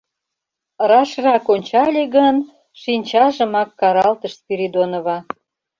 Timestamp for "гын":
2.15-2.35